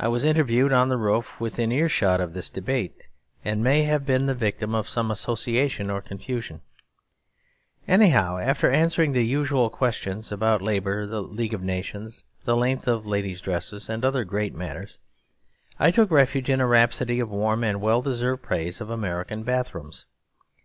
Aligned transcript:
I 0.00 0.08
was 0.08 0.24
interviewed 0.24 0.72
on 0.72 0.88
the 0.88 0.96
roof, 0.96 1.38
within 1.40 1.70
earshot 1.70 2.20
of 2.20 2.32
this 2.32 2.50
debate, 2.50 3.02
and 3.44 3.62
may 3.62 3.84
have 3.84 4.04
been 4.04 4.26
the 4.26 4.34
victim 4.34 4.74
of 4.74 4.88
some 4.88 5.12
association 5.12 5.90
or 5.90 6.02
confusion; 6.02 6.60
anyhow, 7.86 8.38
after 8.38 8.68
answering 8.68 9.12
the 9.12 9.24
usual 9.24 9.70
questions 9.70 10.32
about 10.32 10.60
Labour, 10.60 11.06
the 11.06 11.22
League 11.22 11.54
of 11.54 11.62
Nations, 11.62 12.24
the 12.46 12.56
length 12.56 12.88
of 12.88 13.06
ladies' 13.06 13.40
dresses, 13.40 13.88
and 13.88 14.04
other 14.04 14.24
great 14.24 14.56
matters, 14.56 14.98
I 15.78 15.92
took 15.92 16.10
refuge 16.10 16.50
in 16.50 16.60
a 16.60 16.66
rhapsody 16.66 17.20
of 17.20 17.30
warm 17.30 17.62
and 17.62 17.80
well 17.80 18.02
deserved 18.02 18.42
praise 18.42 18.80
of 18.80 18.90
American 18.90 19.44
bathrooms. 19.44 20.06